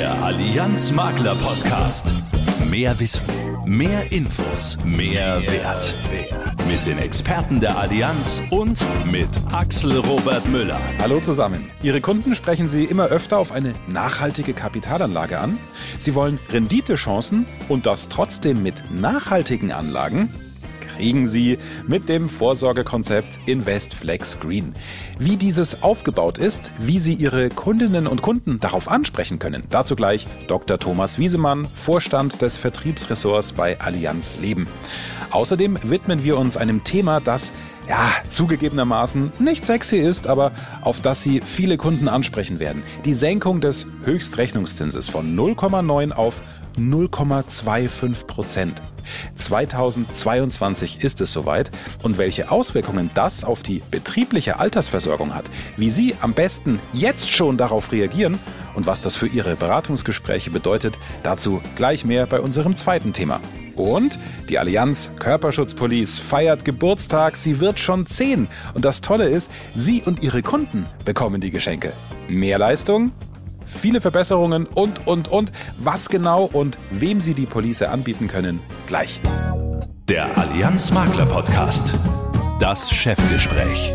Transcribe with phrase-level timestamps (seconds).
[0.00, 2.10] Der Allianz Makler Podcast.
[2.70, 3.26] Mehr Wissen,
[3.66, 5.94] mehr Infos, mehr, Wert.
[6.66, 10.80] Mit den Experten der Allianz und mit Axel Robert Müller.
[11.00, 11.70] Hallo zusammen.
[11.82, 15.58] Ihre Kunden sprechen Sie immer öfter auf eine nachhaltige Kapitalanlage an.
[15.98, 20.32] Sie wollen Renditechancen und das trotzdem mit nachhaltigen Anlagen
[21.00, 21.56] kriegen Sie
[21.88, 24.74] mit dem Vorsorgekonzept InvestFlex Green.
[25.18, 30.26] Wie dieses aufgebaut ist, wie Sie Ihre Kundinnen und Kunden darauf ansprechen können, dazu gleich
[30.46, 30.78] Dr.
[30.78, 34.66] Thomas Wiesemann, Vorstand des Vertriebsressorts bei Allianz Leben.
[35.30, 37.50] Außerdem widmen wir uns einem Thema, das
[37.88, 42.82] ja, zugegebenermaßen nicht sexy ist, aber auf das Sie viele Kunden ansprechen werden.
[43.06, 46.42] Die Senkung des Höchstrechnungszinses von 0,9 auf
[46.76, 48.82] 0,25 Prozent.
[49.34, 51.70] 2022 ist es soweit
[52.02, 57.56] und welche Auswirkungen das auf die betriebliche Altersversorgung hat, wie Sie am besten jetzt schon
[57.56, 58.38] darauf reagieren
[58.74, 63.40] und was das für Ihre Beratungsgespräche bedeutet, dazu gleich mehr bei unserem zweiten Thema.
[63.76, 68.48] Und die Allianz Körperschutzpolice feiert Geburtstag, sie wird schon 10.
[68.74, 71.92] Und das Tolle ist, Sie und Ihre Kunden bekommen die Geschenke.
[72.28, 73.12] Mehr Leistung,
[73.70, 75.52] viele Verbesserungen und, und, und.
[75.78, 79.20] Was genau und wem Sie die Police anbieten können, gleich.
[80.08, 81.94] Der Allianz Makler Podcast.
[82.58, 83.94] Das Chefgespräch.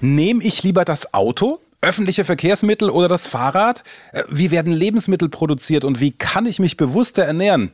[0.00, 1.60] Nehme ich lieber das Auto?
[1.80, 3.84] Öffentliche Verkehrsmittel oder das Fahrrad?
[4.12, 7.72] Äh, wie werden Lebensmittel produziert und wie kann ich mich bewusster ernähren?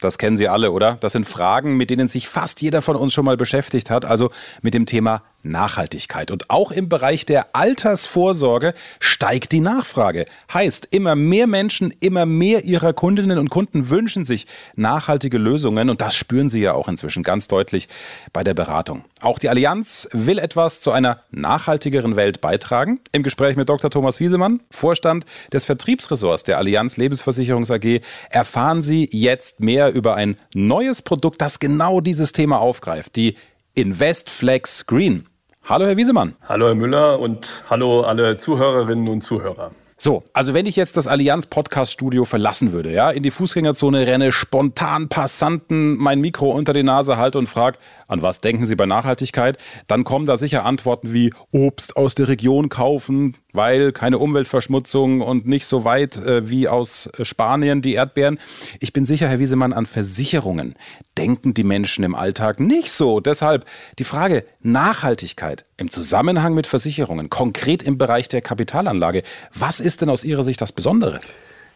[0.00, 0.96] Das kennen Sie alle, oder?
[1.00, 4.30] Das sind Fragen, mit denen sich fast jeder von uns schon mal beschäftigt hat, also
[4.60, 6.30] mit dem Thema Nachhaltigkeit.
[6.30, 10.26] Und auch im Bereich der Altersvorsorge steigt die Nachfrage.
[10.52, 16.00] Heißt, immer mehr Menschen, immer mehr ihrer Kundinnen und Kunden wünschen sich nachhaltige Lösungen und
[16.00, 17.88] das spüren sie ja auch inzwischen ganz deutlich
[18.32, 19.04] bei der Beratung.
[19.20, 23.00] Auch die Allianz will etwas zu einer nachhaltigeren Welt beitragen.
[23.12, 23.90] Im Gespräch mit Dr.
[23.90, 30.36] Thomas Wiesemann, Vorstand des Vertriebsressorts der Allianz Lebensversicherungs AG, erfahren Sie jetzt mehr über ein
[30.54, 33.36] neues Produkt, das genau dieses Thema aufgreift, die
[33.74, 35.28] InvestFlex Green.
[35.64, 36.34] Hallo, Herr Wiesemann.
[36.48, 39.70] Hallo, Herr Müller und hallo alle Zuhörerinnen und Zuhörer.
[39.96, 44.04] So, also wenn ich jetzt das Allianz Podcast Studio verlassen würde, ja, in die Fußgängerzone
[44.04, 47.78] renne, spontan Passanten mein Mikro unter die Nase halte und frage,
[48.12, 52.28] an was denken Sie bei Nachhaltigkeit, dann kommen da sicher Antworten wie Obst aus der
[52.28, 57.94] Region kaufen, weil keine Umweltverschmutzung und nicht so weit äh, wie aus äh, Spanien die
[57.94, 58.38] Erdbeeren.
[58.80, 60.74] Ich bin sicher, Herr Wiesemann, an Versicherungen
[61.18, 63.20] denken die Menschen im Alltag nicht so.
[63.20, 63.64] Deshalb
[63.98, 69.22] die Frage Nachhaltigkeit im Zusammenhang mit Versicherungen, konkret im Bereich der Kapitalanlage.
[69.54, 71.20] Was ist denn aus Ihrer Sicht das Besondere?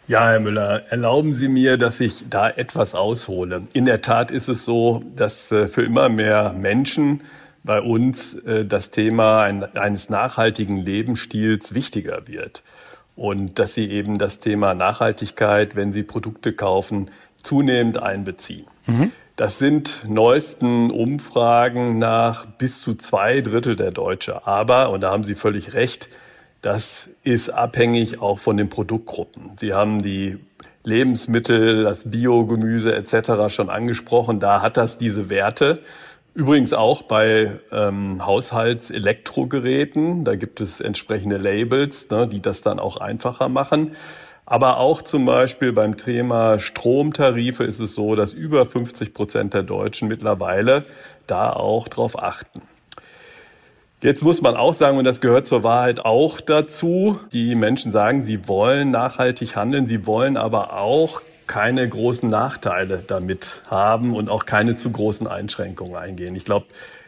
[0.09, 3.67] Ja, Herr Müller, erlauben Sie mir, dass ich da etwas aushole.
[3.73, 7.23] In der Tat ist es so, dass äh, für immer mehr Menschen
[7.65, 12.63] bei uns äh, das Thema eines nachhaltigen Lebensstils wichtiger wird
[13.17, 17.11] und dass sie eben das Thema Nachhaltigkeit, wenn sie Produkte kaufen,
[17.43, 18.67] zunehmend einbeziehen.
[18.87, 19.11] Mhm.
[19.35, 24.47] Das sind neuesten Umfragen nach bis zu zwei Drittel der Deutsche.
[24.47, 26.09] Aber, und da haben Sie völlig recht,
[26.67, 29.53] das ist abhängig auch von den Produktgruppen.
[29.61, 30.39] Sie haben die
[30.83, 33.55] Lebensmittel, das Biogemüse etc.
[33.55, 34.41] schon angesprochen.
[34.41, 35.79] Da hat das diese Werte.
[36.35, 40.25] Übrigens auch bei ähm, Haushaltselektrogeräten.
[40.25, 43.93] Da gibt es entsprechende Labels, ne, die das dann auch einfacher machen.
[44.45, 49.63] Aber auch zum Beispiel beim Thema Stromtarife ist es so, dass über 50 Prozent der
[49.63, 50.85] Deutschen mittlerweile
[51.29, 52.61] da auch drauf achten.
[54.03, 58.23] Jetzt muss man auch sagen, und das gehört zur Wahrheit auch dazu, die Menschen sagen,
[58.25, 64.45] sie wollen nachhaltig handeln, sie wollen aber auch keine großen Nachteile damit haben und auch
[64.45, 66.37] keine zu großen Einschränkungen eingehen.
[66.37, 66.67] Ich glaube,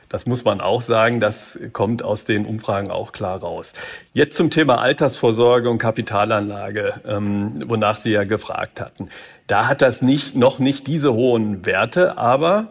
[0.09, 3.75] das muss man auch sagen, das kommt aus den Umfragen auch klar raus.
[4.15, 9.11] Jetzt zum Thema Altersvorsorge und Kapitalanlage, ähm, wonach Sie ja gefragt hatten.
[9.47, 12.69] Da hat das nicht, noch nicht diese hohen Werte, aber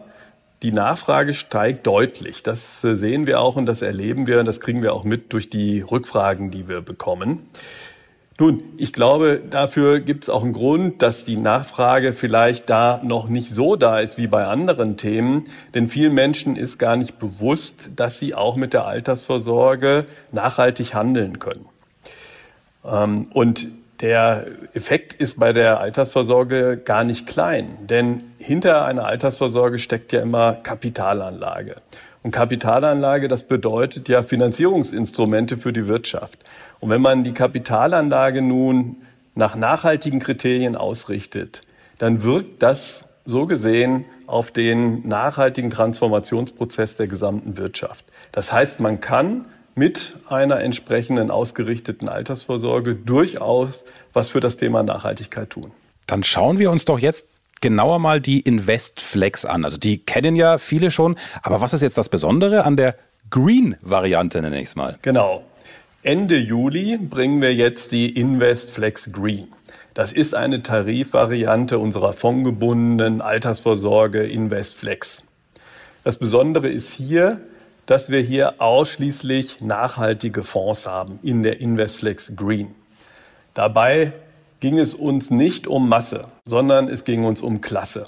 [0.62, 2.42] die Nachfrage steigt deutlich.
[2.42, 5.32] Das äh, sehen wir auch und das erleben wir und das kriegen wir auch mit
[5.32, 7.48] durch die Rückfragen, die wir bekommen.
[8.40, 13.28] Nun, ich glaube, dafür gibt es auch einen Grund, dass die Nachfrage vielleicht da noch
[13.28, 15.44] nicht so da ist wie bei anderen Themen.
[15.74, 21.40] Denn vielen Menschen ist gar nicht bewusst, dass sie auch mit der Altersvorsorge nachhaltig handeln
[21.40, 21.66] können.
[22.84, 23.68] Ähm, und
[24.00, 30.20] der Effekt ist bei der Altersvorsorge gar nicht klein, denn hinter einer Altersvorsorge steckt ja
[30.20, 31.76] immer Kapitalanlage.
[32.22, 36.38] Und Kapitalanlage, das bedeutet ja Finanzierungsinstrumente für die Wirtschaft.
[36.80, 38.96] Und wenn man die Kapitalanlage nun
[39.34, 41.62] nach nachhaltigen Kriterien ausrichtet,
[41.98, 48.04] dann wirkt das so gesehen auf den nachhaltigen Transformationsprozess der gesamten Wirtschaft.
[48.32, 49.46] Das heißt, man kann
[49.78, 55.70] mit einer entsprechenden ausgerichteten Altersvorsorge durchaus was für das Thema Nachhaltigkeit tun.
[56.06, 57.28] Dann schauen wir uns doch jetzt
[57.60, 59.64] genauer mal die Investflex an.
[59.64, 62.96] Also die kennen ja viele schon, aber was ist jetzt das Besondere an der
[63.30, 64.98] Green-Variante, nenne ich es mal?
[65.02, 65.44] Genau.
[66.02, 69.48] Ende Juli bringen wir jetzt die Investflex Green.
[69.94, 75.22] Das ist eine Tarifvariante unserer fondgebundenen Altersvorsorge Investflex.
[76.04, 77.40] Das Besondere ist hier,
[77.88, 82.74] dass wir hier ausschließlich nachhaltige Fonds haben in der Investflex Green.
[83.54, 84.12] Dabei
[84.60, 88.04] ging es uns nicht um Masse, sondern es ging uns um Klasse.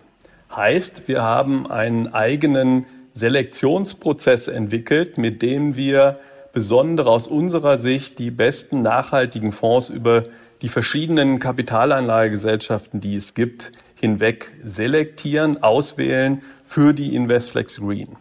[0.55, 2.85] Heißt, wir haben einen eigenen
[3.15, 6.21] Selektionsprozess entwickelt, mit dem wir
[6.53, 10.25] besondere aus unserer Sicht die besten nachhaltigen Fonds über
[10.61, 18.17] die verschiedenen Kapitalanlagegesellschaften, die es gibt, hinweg selektieren, auswählen für die Investflex Green.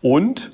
[0.00, 0.52] Und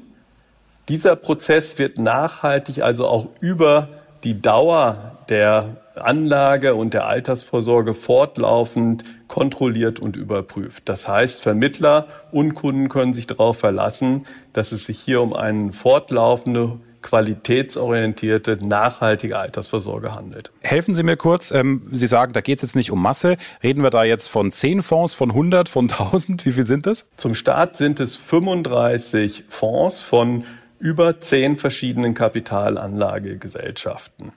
[0.90, 3.88] dieser Prozess wird nachhaltig, also auch über
[4.24, 10.88] die Dauer der Anlage und der Altersvorsorge fortlaufend kontrolliert und überprüft.
[10.88, 15.72] Das heißt, Vermittler und Kunden können sich darauf verlassen, dass es sich hier um eine
[15.72, 20.50] fortlaufende qualitätsorientierte, nachhaltige Altersvorsorge handelt.
[20.60, 23.36] Helfen Sie mir kurz, ähm, Sie sagen, da geht es jetzt nicht um Masse.
[23.62, 26.44] Reden wir da jetzt von 10 Fonds, von 100, von 1000?
[26.44, 27.06] Wie viel sind das?
[27.16, 30.44] Zum Start sind es 35 Fonds von
[30.80, 34.32] über 10 verschiedenen Kapitalanlagegesellschaften.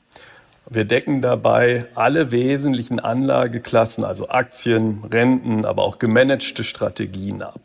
[0.69, 7.59] Wir decken dabei alle wesentlichen Anlageklassen, also Aktien, Renten, aber auch gemanagte Strategien ab.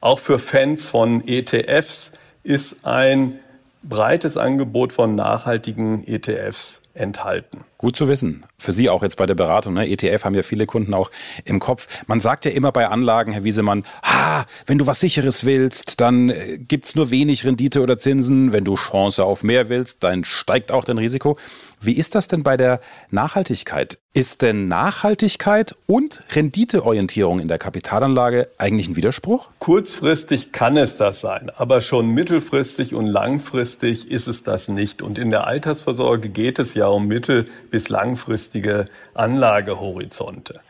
[0.00, 2.12] Auch für Fans von ETFs
[2.42, 3.38] ist ein
[3.82, 7.64] breites Angebot von nachhaltigen ETFs enthalten.
[7.78, 8.44] Gut zu wissen.
[8.58, 9.74] Für Sie auch jetzt bei der Beratung.
[9.74, 9.88] Ne?
[9.88, 11.10] ETF haben ja viele Kunden auch
[11.44, 11.88] im Kopf.
[12.06, 16.30] Man sagt ja immer bei Anlagen, Herr Wiesemann, ha, wenn du was Sicheres willst, dann
[16.30, 18.52] äh, gibt's nur wenig Rendite oder Zinsen.
[18.52, 21.36] Wenn du Chance auf mehr willst, dann steigt auch dein Risiko.
[21.84, 22.80] Wie ist das denn bei der
[23.10, 23.98] Nachhaltigkeit?
[24.14, 29.48] Ist denn Nachhaltigkeit und Renditeorientierung in der Kapitalanlage eigentlich ein Widerspruch?
[29.58, 35.02] Kurzfristig kann es das sein, aber schon mittelfristig und langfristig ist es das nicht.
[35.02, 40.60] Und in der Altersvorsorge geht es ja um mittel- bis langfristige Anlagehorizonte.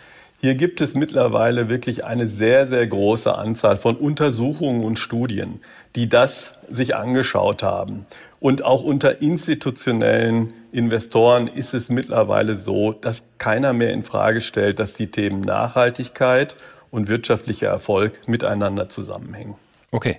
[0.41, 5.61] Hier gibt es mittlerweile wirklich eine sehr, sehr große Anzahl von Untersuchungen und Studien,
[5.95, 8.07] die das sich angeschaut haben.
[8.41, 14.79] Und auch unter institutionellen Investoren ist es mittlerweile so, dass keiner mehr in Frage stellt,
[14.79, 16.57] dass die Themen Nachhaltigkeit
[16.91, 19.55] und wirtschaftlicher Erfolg miteinander zusammenhängen.
[19.93, 20.19] Okay.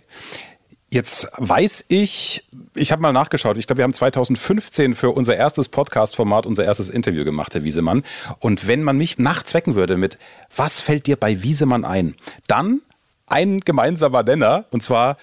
[0.92, 2.46] Jetzt weiß ich,
[2.76, 6.88] ich habe mal nachgeschaut, ich glaube, wir haben 2015 für unser erstes Podcast-Format unser erstes
[6.92, 8.04] Interview gemacht, Herr Wiesemann.
[8.38, 10.20] Und wenn man mich nachts wecken würde mit,
[10.56, 12.14] was fällt dir bei Wiesemann ein?
[12.46, 12.82] Dann
[13.26, 15.18] ein gemeinsamer Nenner, und zwar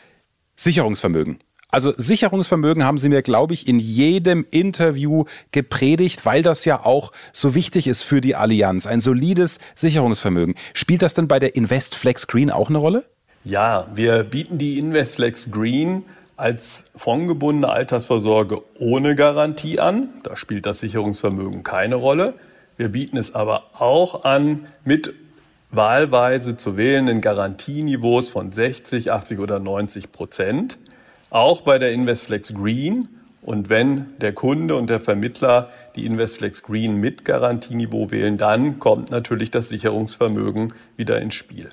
[0.56, 1.38] Sicherungsvermögen.
[1.70, 7.12] Also Sicherungsvermögen haben Sie mir, glaube ich, in jedem Interview gepredigt, weil das ja auch
[7.32, 8.87] so wichtig ist für die Allianz.
[8.87, 10.55] Ein solides Sicherungsvermögen.
[10.75, 13.05] Spielt das denn bei der Investflex Green auch eine Rolle?
[13.44, 16.05] Ja, wir bieten die Investflex Green
[16.37, 20.08] als fondgebundene Altersvorsorge ohne Garantie an.
[20.23, 22.34] Da spielt das Sicherungsvermögen keine Rolle.
[22.76, 25.12] Wir bieten es aber auch an mit
[25.70, 30.78] wahlweise zu wählenden Garantieniveaus von 60, 80 oder 90 Prozent.
[31.31, 33.09] Auch bei der Investflex Green.
[33.43, 39.11] Und wenn der Kunde und der Vermittler die Investflex Green mit Garantieniveau wählen, dann kommt
[39.11, 41.71] natürlich das Sicherungsvermögen wieder ins Spiel.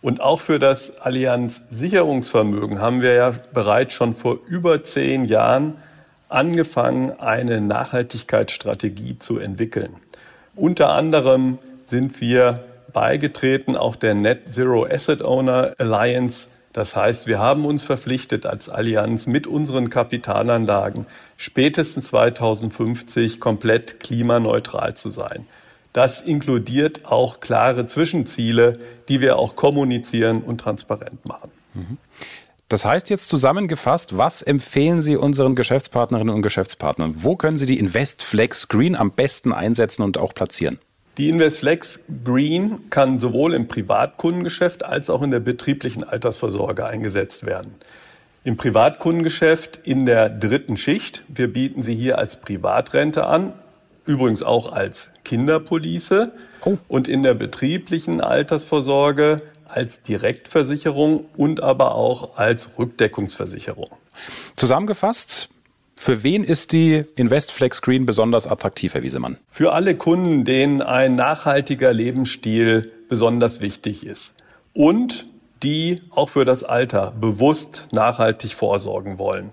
[0.00, 5.74] Und auch für das Allianz Sicherungsvermögen haben wir ja bereits schon vor über zehn Jahren
[6.28, 9.96] angefangen, eine Nachhaltigkeitsstrategie zu entwickeln.
[10.54, 16.48] Unter anderem sind wir beigetreten, auch der Net Zero Asset Owner Alliance.
[16.72, 24.94] Das heißt, wir haben uns verpflichtet als Allianz mit unseren Kapitalanlagen spätestens 2050 komplett klimaneutral
[24.94, 25.46] zu sein.
[25.92, 31.50] Das inkludiert auch klare Zwischenziele, die wir auch kommunizieren und transparent machen.
[32.68, 37.16] Das heißt jetzt zusammengefasst, was empfehlen Sie unseren Geschäftspartnerinnen und Geschäftspartnern?
[37.18, 40.78] Wo können Sie die InvestFlex Green am besten einsetzen und auch platzieren?
[41.18, 47.74] Die InvestFlex Green kann sowohl im Privatkundengeschäft als auch in der betrieblichen Altersvorsorge eingesetzt werden.
[48.44, 51.22] Im Privatkundengeschäft in der dritten Schicht.
[51.28, 53.52] Wir bieten sie hier als Privatrente an,
[54.06, 56.32] übrigens auch als Kinderpolice
[56.64, 56.78] oh.
[56.88, 63.90] und in der betrieblichen Altersvorsorge als Direktversicherung und aber auch als Rückdeckungsversicherung.
[64.56, 65.50] Zusammengefasst,
[66.02, 69.38] für wen ist die Investflex Green besonders attraktiv, Herr Wiesemann?
[69.48, 74.34] Für alle Kunden, denen ein nachhaltiger Lebensstil besonders wichtig ist
[74.74, 75.26] und
[75.62, 79.50] die auch für das Alter bewusst nachhaltig vorsorgen wollen.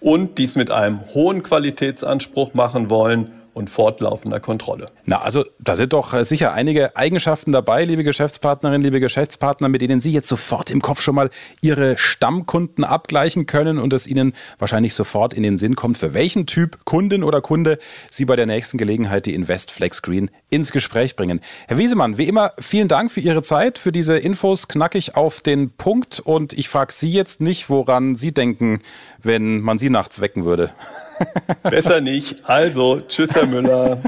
[0.00, 4.86] und dies mit einem hohen Qualitätsanspruch machen wollen und fortlaufender Kontrolle.
[5.04, 9.82] Na, also da sind doch äh, sicher einige Eigenschaften dabei, liebe Geschäftspartnerinnen, liebe Geschäftspartner, mit
[9.82, 11.30] denen Sie jetzt sofort im Kopf schon mal
[11.60, 16.46] Ihre Stammkunden abgleichen können und es Ihnen wahrscheinlich sofort in den Sinn kommt, für welchen
[16.46, 17.78] Typ Kundin oder Kunde
[18.10, 21.40] Sie bei der nächsten Gelegenheit die Invest Flex Screen ins Gespräch bringen.
[21.68, 25.70] Herr Wiesemann, wie immer, vielen Dank für Ihre Zeit, für diese Infos knackig auf den
[25.70, 28.80] Punkt und ich frage Sie jetzt nicht, woran Sie denken,
[29.22, 30.70] wenn man Sie nachts wecken würde.
[31.62, 32.44] Besser nicht.
[32.48, 33.98] Also, tschüss, Herr Müller.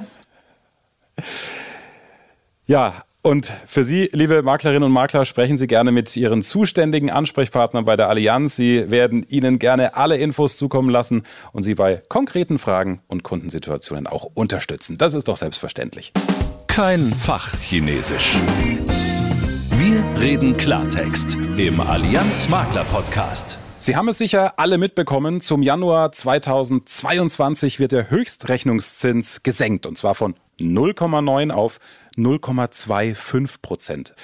[2.66, 2.94] Ja,
[3.26, 7.96] und für Sie, liebe Maklerinnen und Makler, sprechen Sie gerne mit Ihren zuständigen Ansprechpartnern bei
[7.96, 8.54] der Allianz.
[8.54, 14.06] Sie werden Ihnen gerne alle Infos zukommen lassen und Sie bei konkreten Fragen und Kundensituationen
[14.06, 14.98] auch unterstützen.
[14.98, 16.12] Das ist doch selbstverständlich.
[16.66, 18.36] Kein Fachchinesisch.
[19.70, 23.58] Wir reden Klartext im Allianz Makler Podcast.
[23.84, 25.42] Sie haben es sicher alle mitbekommen.
[25.42, 31.80] Zum Januar 2022 wird der Höchstrechnungszins gesenkt und zwar von 0,9 auf
[32.16, 34.14] 0,25 Prozent.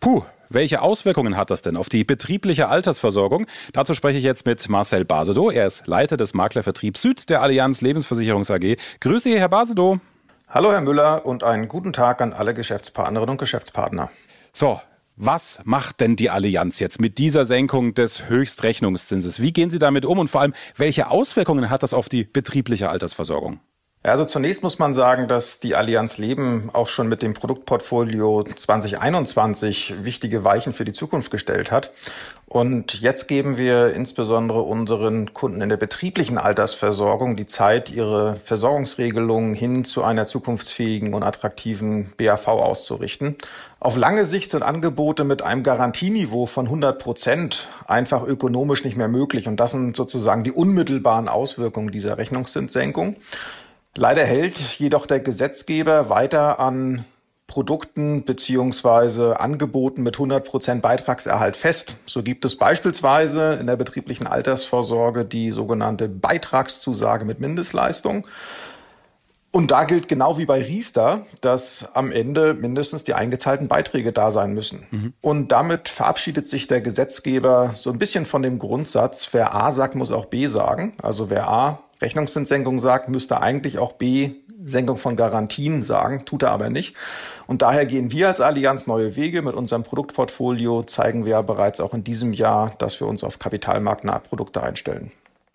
[0.00, 3.46] Puh, welche Auswirkungen hat das denn auf die betriebliche Altersversorgung?
[3.72, 5.50] Dazu spreche ich jetzt mit Marcel Basedow.
[5.50, 8.76] Er ist Leiter des Maklervertriebs Süd der Allianz Lebensversicherungs AG.
[9.00, 9.98] Grüße, Herr Basedow.
[10.46, 14.10] Hallo, Herr Müller, und einen guten Tag an alle Geschäftspartnerinnen und Geschäftspartner.
[14.52, 14.78] So,
[15.16, 19.40] was macht denn die Allianz jetzt mit dieser Senkung des Höchstrechnungszinses?
[19.40, 22.90] Wie gehen Sie damit um und vor allem, welche Auswirkungen hat das auf die betriebliche
[22.90, 23.60] Altersversorgung?
[24.06, 30.04] Also zunächst muss man sagen, dass die Allianz Leben auch schon mit dem Produktportfolio 2021
[30.04, 31.90] wichtige Weichen für die Zukunft gestellt hat.
[32.46, 39.54] Und jetzt geben wir insbesondere unseren Kunden in der betrieblichen Altersversorgung die Zeit, ihre Versorgungsregelungen
[39.54, 43.34] hin zu einer zukunftsfähigen und attraktiven BAV auszurichten.
[43.80, 49.08] Auf lange Sicht sind Angebote mit einem Garantieniveau von 100 Prozent einfach ökonomisch nicht mehr
[49.08, 49.48] möglich.
[49.48, 53.16] Und das sind sozusagen die unmittelbaren Auswirkungen dieser Rechnungszinssenkung.
[53.96, 57.04] Leider hält jedoch der Gesetzgeber weiter an
[57.46, 61.96] Produkten beziehungsweise Angeboten mit 100 Prozent Beitragserhalt fest.
[62.04, 68.26] So gibt es beispielsweise in der betrieblichen Altersvorsorge die sogenannte Beitragszusage mit Mindestleistung.
[69.52, 74.30] Und da gilt genau wie bei Riester, dass am Ende mindestens die eingezahlten Beiträge da
[74.30, 74.86] sein müssen.
[74.90, 75.12] Mhm.
[75.22, 79.94] Und damit verabschiedet sich der Gesetzgeber so ein bisschen von dem Grundsatz, wer A sagt,
[79.94, 80.92] muss auch B sagen.
[81.00, 84.32] Also wer A Rechnungszinssenkung sagt, müsste eigentlich auch B
[84.64, 86.96] Senkung von Garantien sagen, tut er aber nicht.
[87.46, 89.42] Und daher gehen wir als Allianz neue Wege.
[89.42, 93.38] Mit unserem Produktportfolio zeigen wir ja bereits auch in diesem Jahr, dass wir uns auf
[93.38, 95.12] kapitalmarktnahe Produkte einstellen.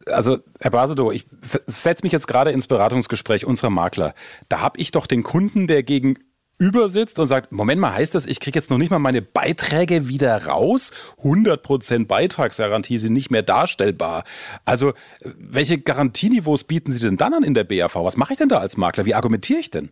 [0.08, 1.28] Also, Herr Basedow, ich
[1.68, 4.16] setze mich jetzt gerade ins Beratungsgespräch unserer Makler.
[4.50, 6.18] Da habe ich doch den Kunden, der gegen
[6.62, 10.08] übersitzt und sagt, Moment mal, heißt das, ich kriege jetzt noch nicht mal meine Beiträge
[10.08, 10.92] wieder raus?
[11.24, 14.24] 100% Beitragsgarantie sind nicht mehr darstellbar.
[14.64, 17.96] Also, welche Garantieniveaus bieten Sie denn dann an in der BAV?
[17.96, 19.06] Was mache ich denn da als Makler?
[19.06, 19.90] Wie argumentiere ich denn?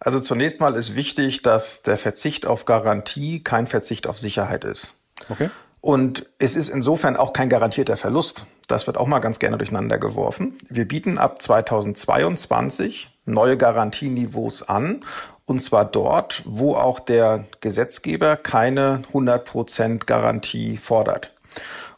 [0.00, 4.92] Also zunächst mal ist wichtig, dass der Verzicht auf Garantie kein Verzicht auf Sicherheit ist.
[5.28, 5.50] Okay.
[5.80, 8.46] Und es ist insofern auch kein garantierter Verlust.
[8.66, 10.58] Das wird auch mal ganz gerne durcheinander geworfen.
[10.68, 15.04] Wir bieten ab 2022 neue Garantieniveaus an
[15.48, 21.32] und zwar dort, wo auch der Gesetzgeber keine 100% Garantie fordert.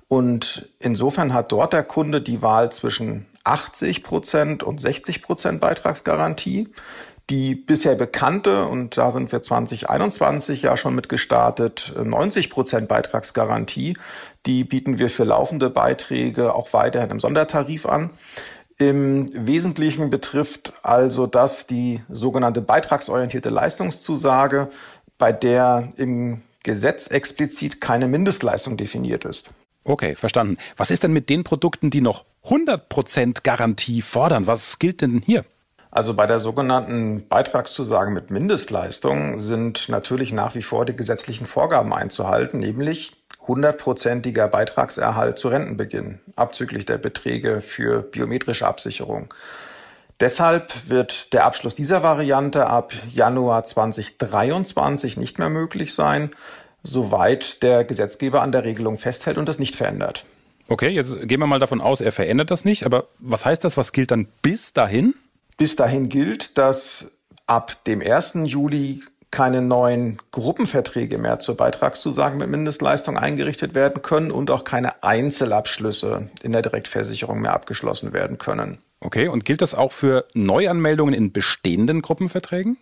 [0.07, 6.69] Und insofern hat dort der Kunde die Wahl zwischen 80% und 60% Beitragsgarantie.
[7.29, 13.97] Die bisher bekannte, und da sind wir 2021 ja schon mit gestartet, 90% Beitragsgarantie,
[14.47, 18.11] die bieten wir für laufende Beiträge auch weiterhin im Sondertarif an.
[18.81, 24.71] Im Wesentlichen betrifft also das die sogenannte beitragsorientierte Leistungszusage,
[25.19, 29.51] bei der im Gesetz explizit keine Mindestleistung definiert ist.
[29.85, 30.57] Okay, verstanden.
[30.79, 34.47] Was ist denn mit den Produkten, die noch 100% Garantie fordern?
[34.47, 35.45] Was gilt denn hier?
[35.91, 41.93] Also bei der sogenannten Beitragszusage mit Mindestleistung sind natürlich nach wie vor die gesetzlichen Vorgaben
[41.93, 49.33] einzuhalten, nämlich hundertprozentiger Beitragserhalt zu Rentenbeginn, abzüglich der Beträge für biometrische Absicherung.
[50.21, 56.31] Deshalb wird der Abschluss dieser Variante ab Januar 2023 nicht mehr möglich sein,
[56.83, 60.25] soweit der Gesetzgeber an der Regelung festhält und das nicht verändert.
[60.69, 63.77] Okay, jetzt gehen wir mal davon aus, er verändert das nicht, aber was heißt das?
[63.77, 65.15] Was gilt dann bis dahin?
[65.57, 67.13] Bis dahin gilt, dass
[67.47, 68.35] ab dem 1.
[68.45, 75.03] Juli keine neuen Gruppenverträge mehr zur Beitragszusage mit Mindestleistung eingerichtet werden können und auch keine
[75.03, 78.79] Einzelabschlüsse in der Direktversicherung mehr abgeschlossen werden können.
[79.01, 82.77] Okay, und gilt das auch für Neuanmeldungen in bestehenden Gruppenverträgen?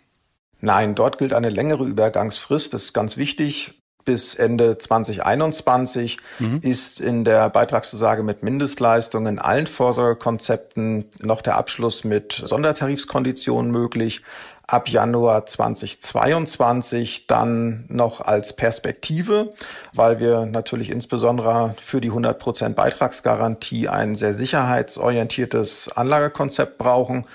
[0.60, 2.74] Nein, dort gilt eine längere Übergangsfrist.
[2.74, 3.74] Das ist ganz wichtig.
[4.08, 6.60] Bis Ende 2021 mhm.
[6.62, 14.22] ist in der Beitragszusage mit Mindestleistungen in allen Vorsorgekonzepten noch der Abschluss mit Sondertarifskonditionen möglich
[14.66, 19.52] ab Januar 2022 dann noch als Perspektive,
[19.94, 27.26] weil wir natürlich insbesondere für die 100% Beitragsgarantie ein sehr sicherheitsorientiertes Anlagekonzept brauchen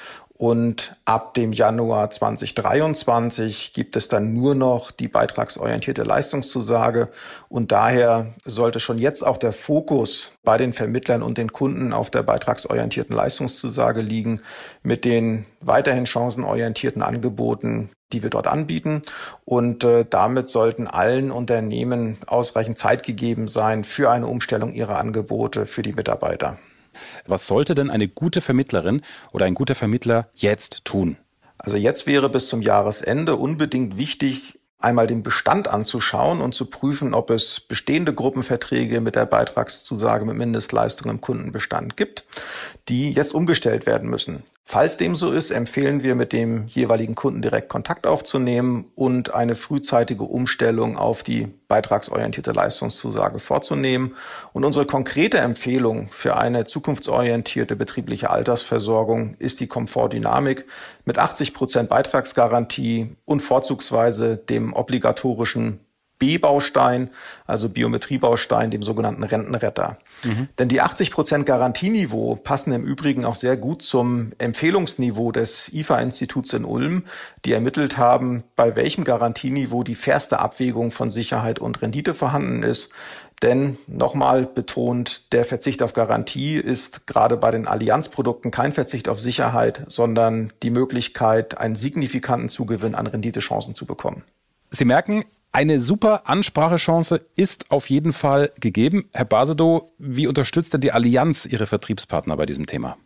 [0.44, 7.08] und ab dem Januar 2023 gibt es dann nur noch die beitragsorientierte Leistungszusage.
[7.48, 12.12] Und daher sollte schon jetzt auch der Fokus bei den Vermittlern und den Kunden auf
[12.12, 14.42] der beitragsorientierten Leistungszusage liegen
[14.82, 19.02] mit den weiterhin chancenorientierten Angeboten, die wir dort anbieten.
[19.46, 25.66] Und äh, damit sollten allen Unternehmen ausreichend Zeit gegeben sein für eine Umstellung ihrer Angebote
[25.66, 26.58] für die Mitarbeiter.
[27.26, 31.18] Was sollte denn eine gute Vermittlerin oder ein guter Vermittler jetzt tun?
[31.58, 37.14] Also jetzt wäre bis zum Jahresende unbedingt wichtig, einmal den Bestand anzuschauen und zu prüfen,
[37.14, 42.26] ob es bestehende Gruppenverträge mit der Beitragszusage mit Mindestleistung im Kundenbestand gibt,
[42.90, 44.44] die jetzt umgestellt werden müssen.
[44.65, 49.55] Falls dem so ist, empfehlen wir mit dem jeweiligen Kunden direkt Kontakt aufzunehmen und eine
[49.55, 54.15] frühzeitige Umstellung auf die beitragsorientierte Leistungszusage vorzunehmen.
[54.53, 60.65] Und unsere konkrete Empfehlung für eine zukunftsorientierte betriebliche Altersversorgung ist die Komfortdynamik
[61.03, 65.82] mit 80 Prozent Beitragsgarantie und vorzugsweise dem obligatorischen
[66.20, 67.10] B-Baustein,
[67.46, 69.98] also Biometriebaustein, dem sogenannten Rentenretter.
[70.24, 70.48] Mhm.
[70.58, 76.53] Denn die 80 Prozent Garantieniveau passen im Übrigen auch sehr gut zum Empfehlungsniveau des IFA-Instituts
[76.53, 77.03] in Ulm,
[77.46, 82.93] die ermittelt haben, bei welchem Garantieniveau die fairste Abwägung von Sicherheit und Rendite vorhanden ist.
[83.41, 89.20] Denn nochmal betont, der Verzicht auf Garantie ist gerade bei den Allianzprodukten kein Verzicht auf
[89.20, 94.24] Sicherheit, sondern die Möglichkeit, einen signifikanten Zugewinn an Renditechancen zu bekommen.
[94.70, 99.07] Sie merken, eine super Ansprachechance ist auf jeden Fall gegeben.
[99.13, 102.98] Herr Basedow, wie unterstützt denn die Allianz Ihre Vertriebspartner bei diesem Thema?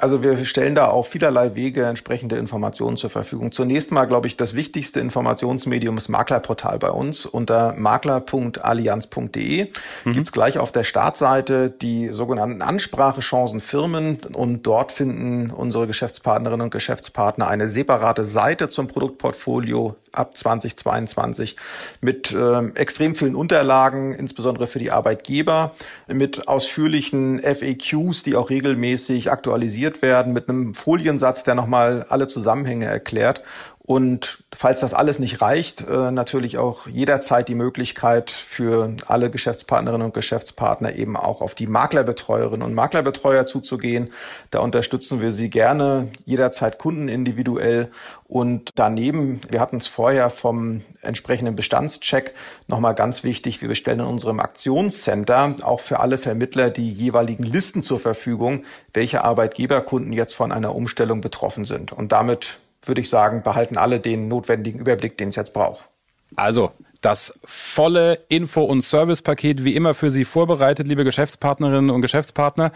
[0.00, 3.50] Also wir stellen da auf vielerlei Wege entsprechende Informationen zur Verfügung.
[3.50, 7.26] Zunächst mal, glaube ich, das wichtigste Informationsmedium ist Maklerportal bei uns.
[7.26, 9.72] Unter makler.allianz.de
[10.04, 10.12] mhm.
[10.12, 16.70] gibt's gleich auf der Startseite die sogenannten Ansprachechancen Firmen und dort finden unsere Geschäftspartnerinnen und
[16.70, 21.56] Geschäftspartner eine separate Seite zum Produktportfolio ab 2022
[22.00, 25.72] mit äh, extrem vielen Unterlagen, insbesondere für die Arbeitgeber,
[26.06, 32.86] mit ausführlichen FAQs, die auch regelmäßig aktualisiert werden mit einem Foliensatz, der nochmal alle Zusammenhänge
[32.86, 33.42] erklärt.
[33.88, 40.04] Und falls das alles nicht reicht, äh, natürlich auch jederzeit die Möglichkeit für alle Geschäftspartnerinnen
[40.04, 44.12] und Geschäftspartner eben auch auf die Maklerbetreuerinnen und Maklerbetreuer zuzugehen.
[44.50, 47.88] Da unterstützen wir sie gerne jederzeit kundenindividuell.
[48.24, 52.34] Und daneben, wir hatten es vorher vom entsprechenden Bestandscheck,
[52.66, 57.82] nochmal ganz wichtig, wir stellen in unserem Aktionscenter auch für alle Vermittler die jeweiligen Listen
[57.82, 61.90] zur Verfügung, welche Arbeitgeberkunden jetzt von einer Umstellung betroffen sind.
[61.90, 65.88] Und damit würde ich sagen, behalten alle den notwendigen Überblick, den es jetzt braucht.
[66.36, 72.72] Also, das volle Info- und Servicepaket wie immer für Sie vorbereitet, liebe Geschäftspartnerinnen und Geschäftspartner.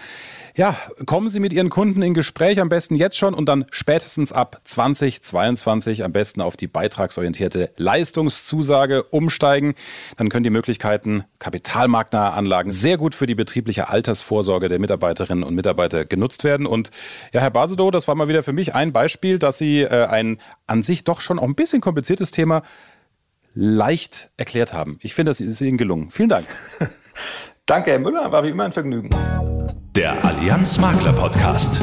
[0.54, 4.32] Ja, kommen Sie mit Ihren Kunden in Gespräch, am besten jetzt schon und dann spätestens
[4.32, 9.74] ab 2022 am besten auf die beitragsorientierte Leistungszusage umsteigen.
[10.18, 15.54] Dann können die Möglichkeiten kapitalmarktnahe Anlagen sehr gut für die betriebliche Altersvorsorge der Mitarbeiterinnen und
[15.54, 16.66] Mitarbeiter genutzt werden.
[16.66, 16.90] Und
[17.32, 20.38] ja, Herr Basedow, das war mal wieder für mich ein Beispiel, dass Sie äh, ein
[20.66, 22.62] an sich doch schon auch ein bisschen kompliziertes Thema
[23.54, 24.98] leicht erklärt haben.
[25.02, 26.10] Ich finde, das ist Ihnen gelungen.
[26.10, 26.46] Vielen Dank.
[27.66, 28.32] Danke, Herr Müller.
[28.32, 29.10] War wie immer ein Vergnügen.
[29.94, 31.80] Der Allianz Makler Podcast.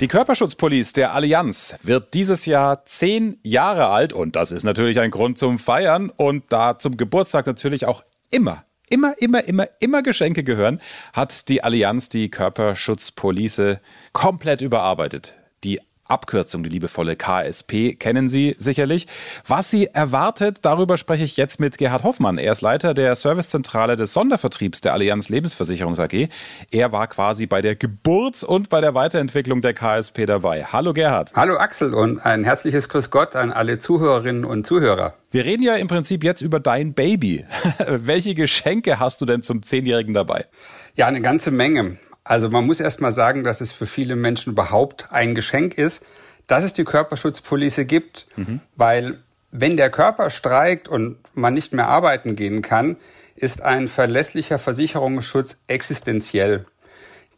[0.00, 5.10] Die Körperschutzpolice der Allianz wird dieses Jahr zehn Jahre alt und das ist natürlich ein
[5.10, 10.44] Grund zum Feiern und da zum Geburtstag natürlich auch immer immer, immer, immer, immer Geschenke
[10.44, 10.80] gehören,
[11.12, 13.80] hat die Allianz die Körperschutzpolice
[14.12, 15.34] komplett überarbeitet.
[15.64, 19.06] Die Abkürzung, die liebevolle KSP, kennen Sie sicherlich.
[19.46, 22.38] Was Sie erwartet, darüber spreche ich jetzt mit Gerhard Hoffmann.
[22.38, 26.28] Er ist Leiter der Servicezentrale des Sondervertriebs der Allianz Lebensversicherungs AG.
[26.70, 30.64] Er war quasi bei der Geburts- und bei der Weiterentwicklung der KSP dabei.
[30.64, 31.32] Hallo Gerhard.
[31.34, 35.14] Hallo Axel und ein herzliches Grüß Gott an alle Zuhörerinnen und Zuhörer.
[35.30, 37.44] Wir reden ja im Prinzip jetzt über dein Baby.
[37.86, 40.46] Welche Geschenke hast du denn zum Zehnjährigen dabei?
[40.94, 41.98] Ja, eine ganze Menge.
[42.28, 46.04] Also man muss erst mal sagen, dass es für viele Menschen überhaupt ein Geschenk ist,
[46.46, 48.60] dass es die Körperschutzpolice gibt, mhm.
[48.76, 52.98] weil wenn der Körper streikt und man nicht mehr arbeiten gehen kann,
[53.34, 56.66] ist ein verlässlicher Versicherungsschutz existenziell.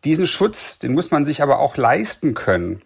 [0.03, 2.83] Diesen Schutz, den muss man sich aber auch leisten können.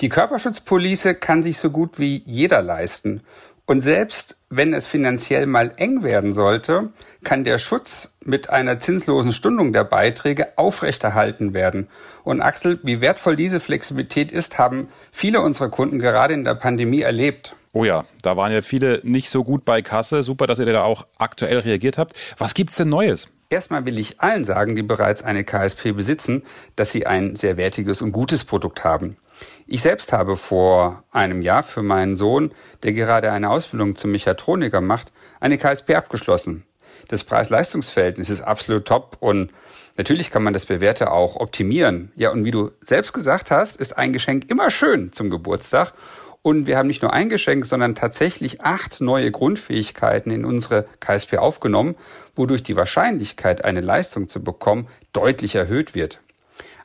[0.00, 3.20] Die Körperschutzpolice kann sich so gut wie jeder leisten.
[3.68, 6.88] Und selbst wenn es finanziell mal eng werden sollte,
[7.22, 11.86] kann der Schutz mit einer zinslosen Stundung der Beiträge aufrechterhalten werden.
[12.24, 17.02] Und Axel, wie wertvoll diese Flexibilität ist, haben viele unserer Kunden gerade in der Pandemie
[17.02, 17.56] erlebt.
[17.74, 20.22] Oh ja, da waren ja viele nicht so gut bei Kasse.
[20.22, 22.16] Super, dass ihr da auch aktuell reagiert habt.
[22.38, 23.28] Was gibt's denn Neues?
[23.50, 26.42] Erstmal will ich allen sagen, die bereits eine KSP besitzen,
[26.74, 29.18] dass sie ein sehr wertiges und gutes Produkt haben.
[29.66, 34.80] Ich selbst habe vor einem Jahr für meinen Sohn, der gerade eine Ausbildung zum Mechatroniker
[34.80, 36.64] macht, eine KSP abgeschlossen.
[37.08, 39.52] Das Preis-Leistungs-Verhältnis ist absolut top und
[39.96, 42.12] natürlich kann man das Bewährte auch optimieren.
[42.16, 45.92] Ja, und wie du selbst gesagt hast, ist ein Geschenk immer schön zum Geburtstag
[46.42, 51.38] und wir haben nicht nur ein Geschenk, sondern tatsächlich acht neue Grundfähigkeiten in unsere KSP
[51.38, 51.96] aufgenommen,
[52.34, 56.20] wodurch die Wahrscheinlichkeit, eine Leistung zu bekommen, deutlich erhöht wird.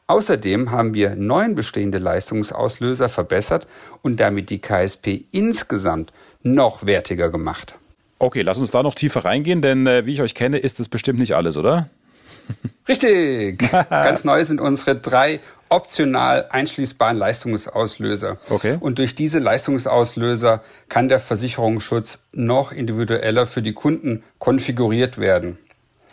[0.08, 3.68] Außerdem haben wir neun bestehende Leistungsauslöser verbessert
[4.02, 6.12] und damit die KSP insgesamt
[6.42, 7.76] noch wertiger gemacht.
[8.20, 10.90] Okay, lass uns da noch tiefer reingehen, denn äh, wie ich euch kenne, ist es
[10.90, 11.90] bestimmt nicht alles, oder?
[12.88, 13.60] Richtig.
[13.90, 15.40] Ganz neu sind unsere drei
[15.70, 18.38] optional einschließbaren Leistungsauslöser.
[18.50, 18.78] Okay.
[18.80, 25.58] Und durch diese Leistungsauslöser kann der Versicherungsschutz noch individueller für die Kunden konfiguriert werden.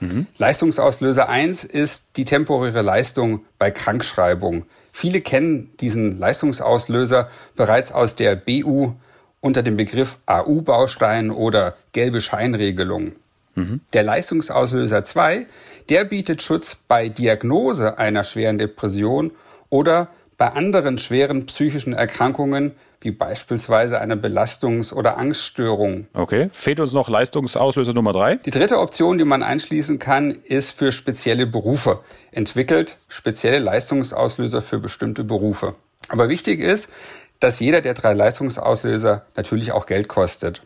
[0.00, 0.26] Mhm.
[0.38, 4.64] Leistungsauslöser 1 ist die temporäre Leistung bei Krankschreibung.
[4.92, 8.94] Viele kennen diesen Leistungsauslöser bereits aus der BU
[9.40, 13.12] unter dem Begriff AU-Baustein oder gelbe Scheinregelung.
[13.54, 13.80] Mhm.
[13.92, 15.46] Der Leistungsauslöser 2,
[15.88, 19.32] der bietet Schutz bei Diagnose einer schweren Depression
[19.68, 26.06] oder bei anderen schweren psychischen Erkrankungen, wie beispielsweise einer Belastungs- oder Angststörung.
[26.12, 28.36] Okay, fehlt uns noch Leistungsauslöser Nummer drei?
[28.36, 32.00] Die dritte Option, die man einschließen kann, ist für spezielle Berufe.
[32.30, 35.74] Entwickelt spezielle Leistungsauslöser für bestimmte Berufe.
[36.08, 36.90] Aber wichtig ist,
[37.38, 40.62] dass jeder der drei Leistungsauslöser natürlich auch Geld kostet.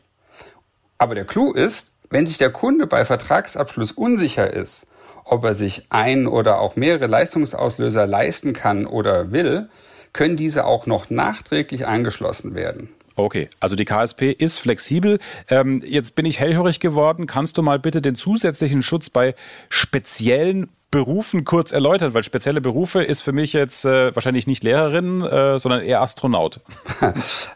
[0.98, 4.86] Aber der Clou ist, wenn sich der Kunde bei Vertragsabschluss unsicher ist,
[5.24, 9.68] ob er sich ein oder auch mehrere Leistungsauslöser leisten kann oder will,
[10.14, 12.88] können diese auch noch nachträglich angeschlossen werden.
[13.16, 15.20] Okay, also die KSP ist flexibel.
[15.48, 17.26] Ähm, jetzt bin ich hellhörig geworden.
[17.26, 19.34] Kannst du mal bitte den zusätzlichen Schutz bei
[19.68, 22.12] speziellen Berufen kurz erläutern?
[22.12, 26.60] Weil spezielle Berufe ist für mich jetzt äh, wahrscheinlich nicht Lehrerin, äh, sondern eher Astronaut.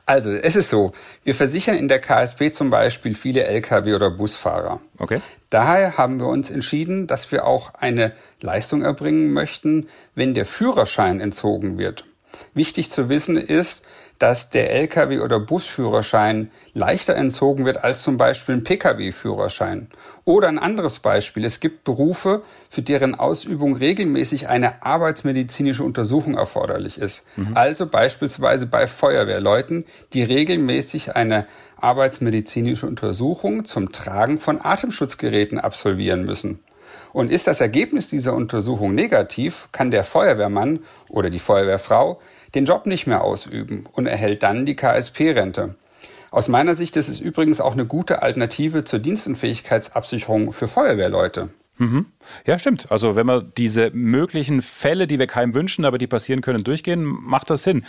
[0.07, 0.92] Also es ist so,
[1.25, 4.81] wir versichern in der KSP zum Beispiel viele Lkw- oder Busfahrer.
[4.99, 5.21] Okay.
[5.51, 11.21] Daher haben wir uns entschieden, dass wir auch eine Leistung erbringen möchten, wenn der Führerschein
[11.21, 12.05] entzogen wird.
[12.55, 13.85] Wichtig zu wissen ist,
[14.19, 19.88] dass der Lkw- oder Busführerschein leichter entzogen wird als zum Beispiel ein Pkw-Führerschein.
[20.25, 21.45] Oder ein anderes Beispiel.
[21.45, 27.25] Es gibt Berufe, für deren Ausübung regelmäßig eine arbeitsmedizinische Untersuchung erforderlich ist.
[27.37, 27.53] Mhm.
[27.55, 36.61] Also beispielsweise bei Feuerwehrleuten, die regelmäßig eine arbeitsmedizinische Untersuchung zum Tragen von Atemschutzgeräten absolvieren müssen.
[37.12, 42.21] Und ist das Ergebnis dieser Untersuchung negativ, kann der Feuerwehrmann oder die Feuerwehrfrau
[42.55, 45.75] den Job nicht mehr ausüben und erhält dann die KSP-Rente.
[46.31, 51.51] Aus meiner Sicht ist es übrigens auch eine gute Alternative zur Dienstunfähigkeitsabsicherung für Feuerwehrleute.
[51.79, 52.07] Mhm.
[52.44, 52.90] Ja, stimmt.
[52.90, 57.05] Also wenn wir diese möglichen Fälle, die wir keinem wünschen, aber die passieren können, durchgehen,
[57.05, 57.87] macht das Sinn.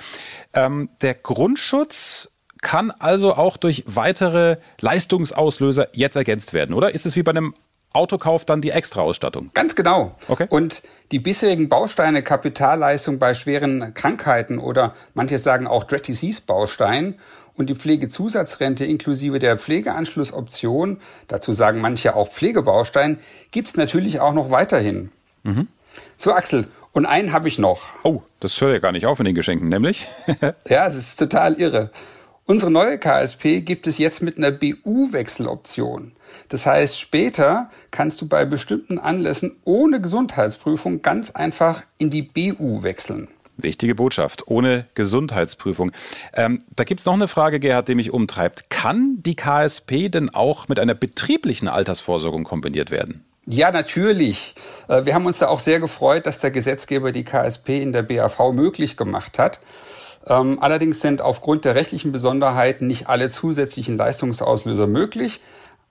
[0.54, 6.94] Ähm, der Grundschutz kann also auch durch weitere Leistungsauslöser jetzt ergänzt werden, oder?
[6.94, 7.56] Ist es wie bei einem
[7.92, 9.50] Autokauf dann die Extra-Ausstattung.
[9.54, 10.16] Ganz genau.
[10.28, 10.46] Okay.
[10.50, 17.16] Und die bisherigen Bausteine Kapitalleistung bei schweren Krankheiten oder manche sagen auch Dread Disease Baustein
[17.56, 23.20] und die Pflegezusatzrente inklusive der Pflegeanschlussoption, dazu sagen manche auch Pflegebaustein,
[23.52, 25.12] gibt's natürlich auch noch weiterhin.
[25.44, 25.68] Mhm.
[26.16, 27.82] So Axel, und einen habe ich noch.
[28.04, 30.08] Oh, das hört ja gar nicht auf in den Geschenken, nämlich?
[30.68, 31.92] ja, es ist total irre.
[32.46, 36.14] Unsere neue KSP gibt es jetzt mit einer BU-Wechseloption.
[36.50, 42.84] Das heißt, später kannst du bei bestimmten Anlässen ohne Gesundheitsprüfung ganz einfach in die BU
[42.84, 43.30] wechseln.
[43.58, 45.92] Wichtige Botschaft, ohne Gesundheitsprüfung.
[46.34, 48.70] Ähm, da gibt es noch eine Frage, Gerhard, die mich umtreibt.
[48.70, 53.26] Kann die KSP denn auch mit einer betrieblichen Altersvorsorgung kombiniert werden?
[53.46, 54.56] Ja, natürlich.
[54.88, 58.04] Äh, wir haben uns da auch sehr gefreut, dass der Gesetzgeber die KSP in der
[58.04, 59.60] BAV möglich gemacht hat.
[60.26, 65.42] Ähm, allerdings sind aufgrund der rechtlichen Besonderheiten nicht alle zusätzlichen Leistungsauslöser möglich.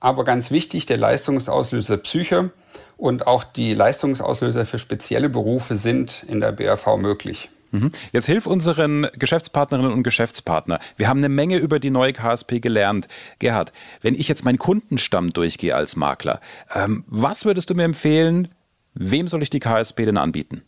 [0.00, 2.50] Aber ganz wichtig, der Leistungsauslöser Psyche
[2.96, 7.50] und auch die Leistungsauslöser für spezielle Berufe sind in der BAV möglich.
[7.70, 7.90] Mhm.
[8.12, 10.78] Jetzt hilf unseren Geschäftspartnerinnen und Geschäftspartner.
[10.96, 13.08] Wir haben eine Menge über die neue KSP gelernt.
[13.38, 16.40] Gerhard, wenn ich jetzt meinen Kundenstamm durchgehe als Makler,
[16.74, 18.48] ähm, was würdest du mir empfehlen?
[18.94, 20.62] Wem soll ich die KSP denn anbieten?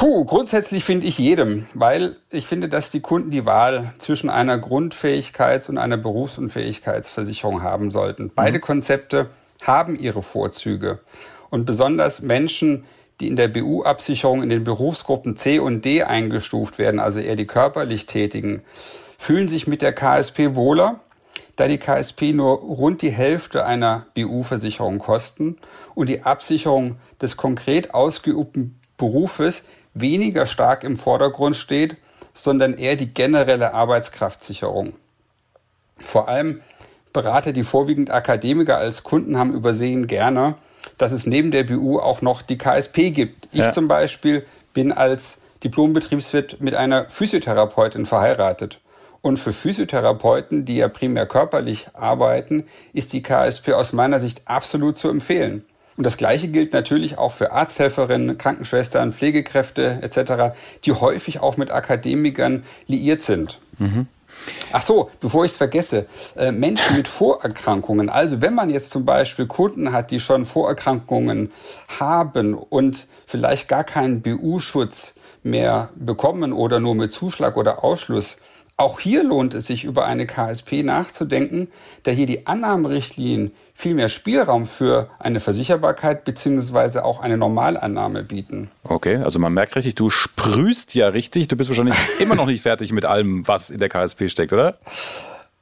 [0.00, 4.56] Puh, grundsätzlich finde ich jedem, weil ich finde, dass die Kunden die Wahl zwischen einer
[4.56, 8.32] Grundfähigkeits- und einer Berufsunfähigkeitsversicherung haben sollten.
[8.34, 8.62] Beide mhm.
[8.62, 9.28] Konzepte
[9.60, 11.00] haben ihre Vorzüge.
[11.50, 12.86] Und besonders Menschen,
[13.20, 17.46] die in der BU-Absicherung in den Berufsgruppen C und D eingestuft werden, also eher die
[17.46, 18.62] körperlich Tätigen,
[19.18, 21.00] fühlen sich mit der KSP wohler,
[21.56, 25.58] da die KSP nur rund die Hälfte einer BU-Versicherung kosten
[25.94, 31.96] und die Absicherung des konkret ausgeübten Berufes weniger stark im Vordergrund steht,
[32.32, 34.94] sondern eher die generelle Arbeitskraftsicherung.
[35.96, 36.60] Vor allem
[37.12, 40.54] Berater, die vorwiegend Akademiker als Kunden haben, übersehen gerne,
[40.96, 43.48] dass es neben der BU auch noch die KSP gibt.
[43.52, 43.72] Ich ja.
[43.72, 48.80] zum Beispiel bin als Diplombetriebswirt mit einer Physiotherapeutin verheiratet.
[49.22, 54.96] Und für Physiotherapeuten, die ja primär körperlich arbeiten, ist die KSP aus meiner Sicht absolut
[54.96, 55.64] zu empfehlen.
[56.00, 61.70] Und das Gleiche gilt natürlich auch für Arzthelferinnen, Krankenschwestern, Pflegekräfte etc., die häufig auch mit
[61.70, 63.58] Akademikern liiert sind.
[63.76, 64.06] Mhm.
[64.72, 66.06] Ach so, bevor ich es vergesse,
[66.38, 68.08] äh, Menschen mit Vorerkrankungen.
[68.08, 71.52] Also wenn man jetzt zum Beispiel Kunden hat, die schon Vorerkrankungen
[71.98, 78.38] haben und vielleicht gar keinen BU-Schutz mehr bekommen oder nur mit Zuschlag oder Ausschluss,
[78.80, 81.68] auch hier lohnt es sich, über eine KSP nachzudenken,
[82.02, 88.70] da hier die Annahmerichtlinien viel mehr Spielraum für eine Versicherbarkeit beziehungsweise auch eine Normalannahme bieten.
[88.82, 91.48] Okay, also man merkt richtig, du sprühst ja richtig.
[91.48, 94.78] Du bist wahrscheinlich immer noch nicht fertig mit allem, was in der KSP steckt, oder?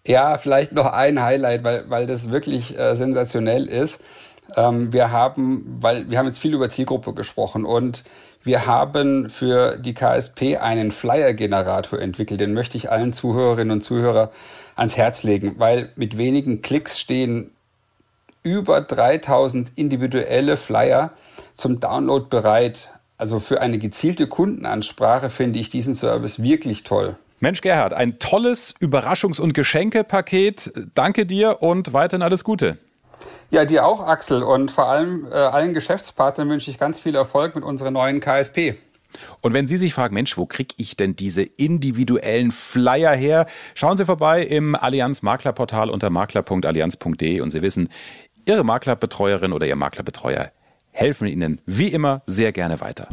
[0.07, 4.03] Ja, vielleicht noch ein Highlight, weil, weil das wirklich äh, sensationell ist.
[4.57, 8.05] Ähm, wir haben, weil wir haben jetzt viel über Zielgruppe gesprochen und
[8.43, 12.41] wir haben für die KSP einen Flyer-Generator entwickelt.
[12.41, 14.29] Den möchte ich allen Zuhörerinnen und Zuhörern
[14.77, 17.51] ans Herz legen, weil mit wenigen Klicks stehen
[18.43, 21.13] über 3000 individuelle Flyer
[21.55, 22.91] zum Download bereit.
[23.17, 27.17] Also für eine gezielte Kundenansprache finde ich diesen Service wirklich toll.
[27.41, 30.73] Mensch Gerhard, ein tolles Überraschungs- und Geschenkepaket.
[30.95, 32.79] Danke dir und weiterhin alles Gute.
[33.51, 34.43] Ja, dir auch, Axel.
[34.43, 38.77] Und vor allem äh, allen Geschäftspartnern wünsche ich ganz viel Erfolg mit unserer neuen KSP.
[39.41, 43.47] Und wenn Sie sich fragen, Mensch, wo kriege ich denn diese individuellen Flyer her?
[43.75, 47.89] Schauen Sie vorbei im Allianz Maklerportal unter makler.allianz.de und Sie wissen,
[48.47, 50.51] Ihre Maklerbetreuerin oder Ihr Maklerbetreuer
[50.91, 53.09] helfen Ihnen wie immer sehr gerne weiter.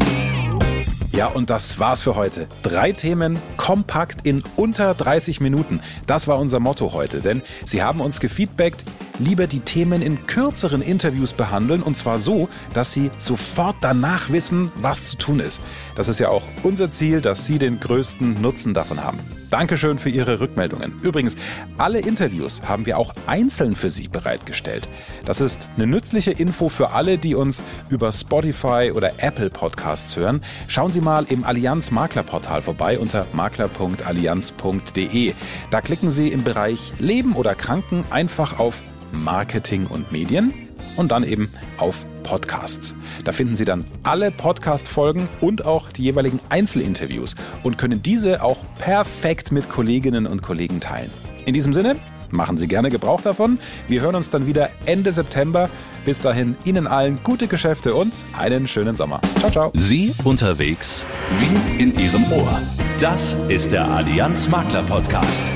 [1.16, 2.46] Ja, und das war's für heute.
[2.62, 5.80] Drei Themen kompakt in unter 30 Minuten.
[6.08, 8.84] Das war unser Motto heute, denn Sie haben uns gefeedbackt,
[9.18, 14.74] lieber die Themen in kürzeren Interviews behandeln und zwar so, dass Sie sofort danach wissen,
[14.76, 15.62] was zu tun ist.
[15.96, 19.20] Das ist ja auch unser Ziel, dass Sie den größten Nutzen davon haben.
[19.50, 20.96] Dankeschön für Ihre Rückmeldungen.
[21.02, 21.36] Übrigens,
[21.78, 24.88] alle Interviews haben wir auch einzeln für Sie bereitgestellt.
[25.26, 30.42] Das ist eine nützliche Info für alle, die uns über Spotify oder Apple Podcasts hören.
[30.68, 35.34] Schauen Sie mal im Allianz Maklerportal vorbei unter makler.allianz.de.
[35.72, 38.82] Da klicken Sie im Bereich Leben oder Kranken einfach auf
[39.12, 40.54] Marketing und Medien
[40.96, 42.96] und dann eben auf Podcasts.
[43.24, 48.58] Da finden Sie dann alle Podcast-Folgen und auch die jeweiligen Einzelinterviews und können diese auch
[48.80, 51.12] perfekt mit Kolleginnen und Kollegen teilen.
[51.46, 51.96] In diesem Sinne,
[52.32, 53.60] machen Sie gerne Gebrauch davon.
[53.88, 55.70] Wir hören uns dann wieder Ende September.
[56.06, 59.22] Bis dahin Ihnen allen gute Geschäfte und einen schönen Sommer.
[59.40, 59.72] Ciao, ciao.
[59.76, 61.06] Sie unterwegs
[61.40, 62.62] wie in Ihrem Ohr.
[63.00, 65.52] Das ist der Allianz Makler Podcast.